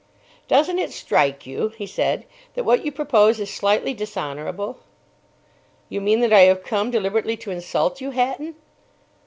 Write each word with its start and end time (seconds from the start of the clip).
"Doesn't 0.47 0.79
it 0.79 0.91
strike 0.91 1.45
you," 1.45 1.73
he 1.77 1.85
said, 1.85 2.25
"that 2.55 2.63
what 2.63 2.83
you 2.83 2.91
propose 2.91 3.39
is 3.39 3.53
slightly 3.53 3.93
dishonourable?" 3.93 4.79
"You 5.89 6.01
mean 6.01 6.21
that 6.21 6.33
I 6.33 6.39
have 6.39 6.63
come 6.63 6.89
deliberately 6.89 7.37
to 7.37 7.51
insult 7.51 8.01
you, 8.01 8.09
Hatton?" 8.09 8.55